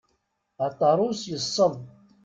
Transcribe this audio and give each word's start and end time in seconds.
Aṭarus 0.67 1.21
yesseḍ. 1.31 1.73